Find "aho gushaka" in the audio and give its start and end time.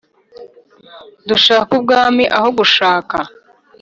2.37-3.17